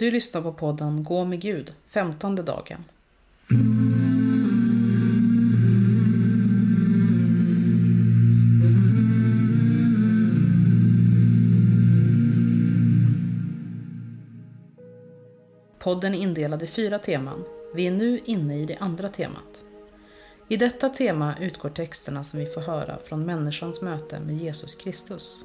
[0.00, 2.84] Du lyssnar på podden Gå med Gud, femtonde dagen.
[15.78, 17.44] Podden är indelad i fyra teman.
[17.74, 19.64] Vi är nu inne i det andra temat.
[20.48, 25.44] I detta tema utgår texterna som vi får höra från människans möte med Jesus Kristus.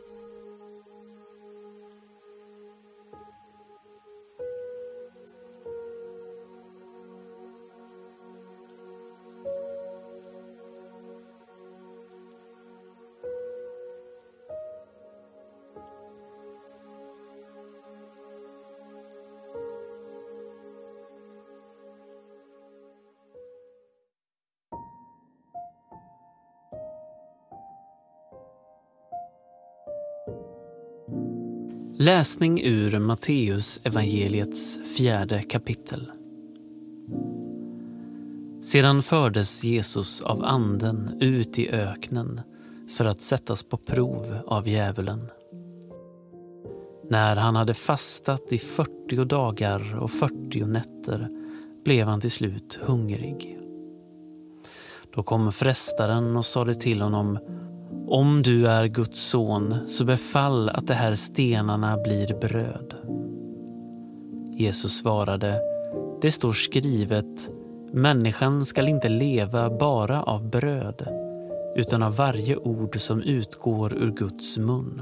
[32.03, 36.11] Läsning ur Matteus evangeliets fjärde kapitel.
[38.61, 42.41] Sedan fördes Jesus av anden ut i öknen
[42.97, 45.29] för att sättas på prov av djävulen.
[47.09, 51.29] När han hade fastat i 40 dagar och 40 nätter
[51.85, 53.57] blev han till slut hungrig.
[55.15, 57.39] Då kom frestaren och sade till honom
[58.11, 62.93] om du är Guds son, så befall att de här stenarna blir bröd.
[64.53, 65.59] Jesus svarade,
[66.21, 67.51] det står skrivet,
[67.91, 71.07] människan skall inte leva bara av bröd,
[71.75, 75.01] utan av varje ord som utgår ur Guds mun.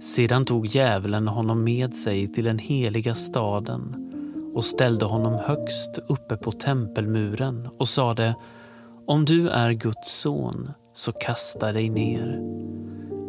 [0.00, 4.10] Sedan tog djävulen honom med sig till den heliga staden
[4.54, 8.34] och ställde honom högst uppe på tempelmuren och sade,
[9.06, 12.40] om du är Guds son, så kasta dig ner.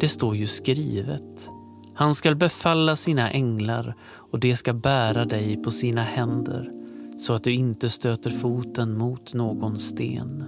[0.00, 1.50] Det står ju skrivet.
[1.94, 3.94] Han skall befalla sina änglar
[4.32, 6.70] och de ska bära dig på sina händer
[7.18, 10.44] så att du inte stöter foten mot någon sten.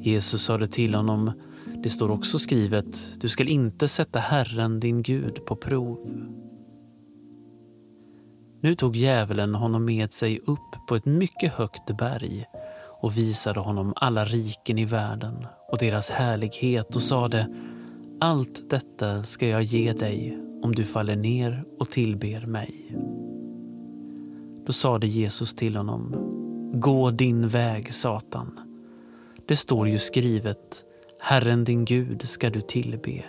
[0.00, 1.32] Jesus sade till honom,
[1.82, 5.98] det står också skrivet, du skall inte sätta Herren din Gud på prov.
[8.60, 12.44] Nu tog djävulen honom med sig upp på ett mycket högt berg
[13.04, 17.46] och visade honom alla riken i världen och deras härlighet och sade
[18.20, 22.96] Allt detta ska jag ge dig om du faller ner och tillber mig.
[24.66, 26.14] Då sade Jesus till honom
[26.74, 28.60] Gå din väg, Satan.
[29.46, 30.84] Det står ju skrivet
[31.20, 33.24] Herren din Gud ska du tillbe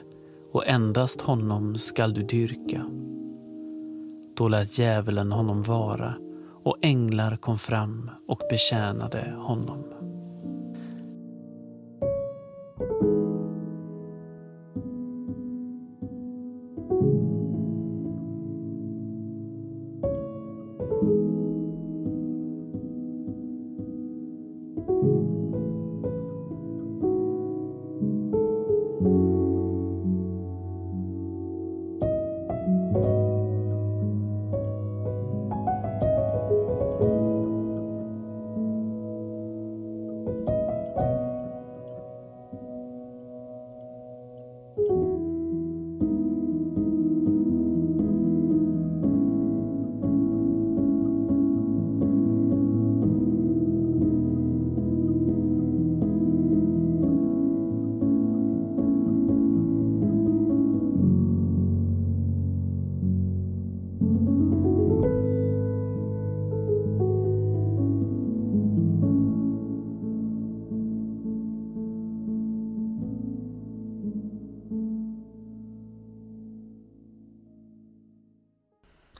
[0.51, 2.85] och endast honom skall du dyrka.
[4.37, 6.15] Då lät djävulen honom vara
[6.65, 9.83] och änglar kom fram och betjänade honom.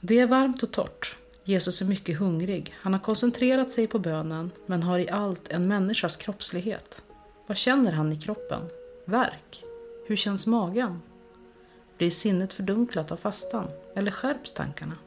[0.02, 1.18] Det är varmt och torrt.
[1.44, 2.76] Jesus är mycket hungrig.
[2.78, 7.04] Han har koncentrerat sig på bönen, men har i allt en människas kroppslighet.
[7.48, 8.62] Vad känner han i kroppen?
[9.06, 9.64] Värk?
[10.08, 11.02] Hur känns magen?
[11.98, 14.98] Blir sinnet fördunklat av fastan, eller skärps tankarna?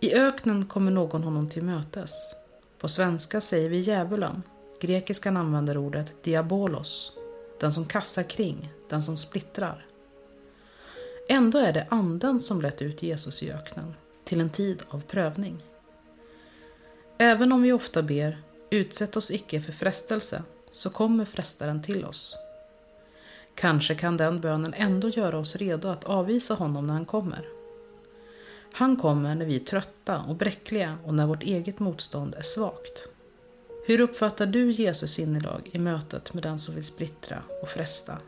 [0.00, 2.34] I öknen kommer någon honom till mötes.
[2.78, 4.42] På svenska säger vi djävulen.
[4.80, 7.12] Grekiskan använder ordet diabolos,
[7.60, 9.86] den som kastar kring, den som splittrar.
[11.32, 13.94] Ändå är det anden som lett ut Jesus i öknen,
[14.24, 15.62] till en tid av prövning.
[17.18, 22.36] Även om vi ofta ber Utsätt oss icke för frestelse, så kommer frestaren till oss.
[23.54, 27.48] Kanske kan den bönen ändå göra oss redo att avvisa honom när han kommer.
[28.72, 33.08] Han kommer när vi är trötta och bräckliga och när vårt eget motstånd är svagt.
[33.86, 38.18] Hur uppfattar du Jesus sinnelag i mötet med den som vill splittra och fresta?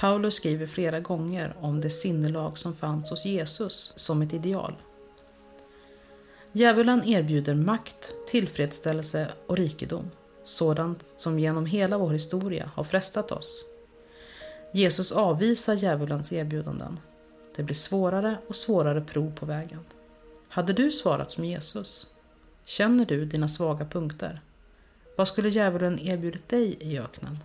[0.00, 4.74] Paulus skriver flera gånger om det sinnelag som fanns hos Jesus som ett ideal.
[6.52, 10.10] Djävulen erbjuder makt, tillfredsställelse och rikedom,
[10.44, 13.64] sådant som genom hela vår historia har frestat oss.
[14.72, 17.00] Jesus avvisar djävulens erbjudanden.
[17.56, 19.84] Det blir svårare och svårare prov på vägen.
[20.48, 22.08] Hade du svarat som Jesus?
[22.64, 24.40] Känner du dina svaga punkter?
[25.16, 27.38] Vad skulle djävulen erbjudit dig i öknen?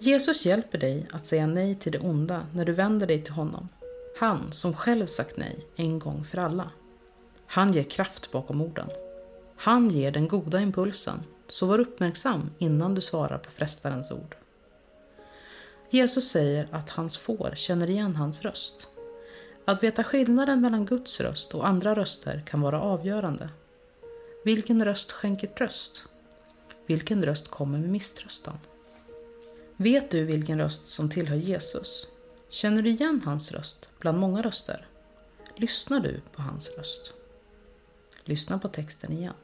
[0.00, 3.68] Jesus hjälper dig att säga nej till det onda när du vänder dig till honom.
[4.18, 6.70] Han som själv sagt nej en gång för alla.
[7.46, 8.88] Han ger kraft bakom orden.
[9.56, 14.36] Han ger den goda impulsen, så var uppmärksam innan du svarar på frestarens ord.
[15.90, 18.88] Jesus säger att hans får känner igen hans röst.
[19.64, 23.50] Att veta skillnaden mellan Guds röst och andra röster kan vara avgörande.
[24.44, 26.04] Vilken röst skänker tröst?
[26.86, 28.58] Vilken röst kommer med misströstan?
[29.80, 32.06] Vet du vilken röst som tillhör Jesus?
[32.50, 34.86] Känner du igen hans röst bland många röster?
[35.56, 37.12] Lyssnar du på hans röst?
[38.24, 39.34] Lyssna på texten igen.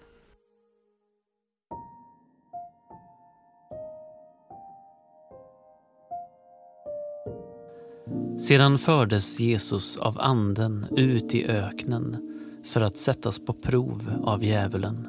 [8.39, 12.17] Sedan fördes Jesus av anden ut i öknen
[12.65, 15.09] för att sättas på prov av djävulen.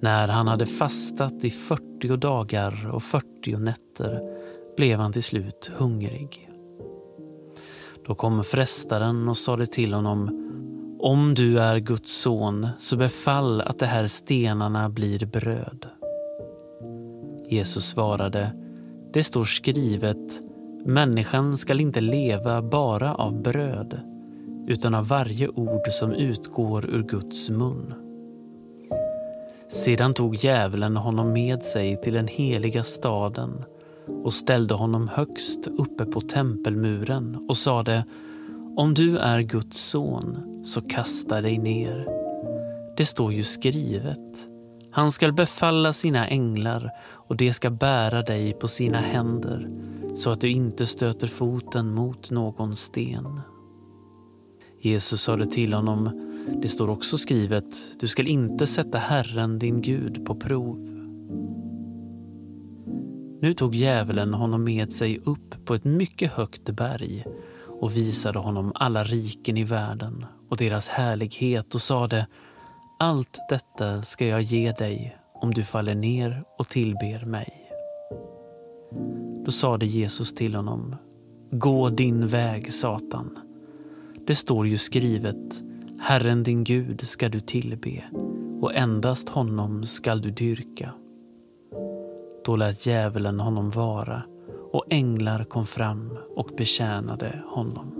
[0.00, 1.50] När han hade fastat i
[2.00, 4.20] 40 dagar och 40 nätter
[4.76, 6.48] blev han till slut hungrig.
[8.06, 10.46] Då kom frestaren och sade till honom
[11.00, 15.86] om du är Guds son, så befall att de här stenarna blir bröd.
[17.48, 18.52] Jesus svarade,
[19.12, 20.42] det står skrivet,
[20.84, 24.00] människan skall inte leva bara av bröd,
[24.68, 28.09] utan av varje ord som utgår ur Guds mun.
[29.70, 33.64] Sedan tog djävulen honom med sig till den heliga staden
[34.24, 38.04] och ställde honom högst uppe på tempelmuren och sade,
[38.76, 42.08] om du är Guds son, så kasta dig ner.
[42.96, 44.48] Det står ju skrivet.
[44.90, 49.68] Han skall befalla sina änglar och de ska bära dig på sina händer
[50.14, 53.40] så att du inte stöter foten mot någon sten.
[54.80, 56.29] Jesus sade till honom,
[56.62, 60.78] det står också skrivet, du skall inte sätta Herren din Gud på prov.
[63.42, 67.24] Nu tog djävulen honom med sig upp på ett mycket högt berg
[67.66, 72.26] och visade honom alla riken i världen och deras härlighet och sade
[72.98, 77.70] Allt detta ska jag ge dig om du faller ner och tillber mig.
[79.44, 80.96] Då sade Jesus till honom
[81.50, 83.38] Gå din väg, Satan.
[84.26, 85.62] Det står ju skrivet
[86.02, 88.04] Herren din Gud ska du tillbe
[88.60, 90.92] och endast honom skall du dyrka.
[92.44, 94.22] Då lät djävulen honom vara
[94.72, 97.99] och änglar kom fram och betjänade honom.